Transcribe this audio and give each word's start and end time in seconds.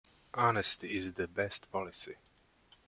Honesty 0.33 0.97
is 0.97 1.13
the 1.13 1.27
best 1.27 1.71
policy. 1.71 2.15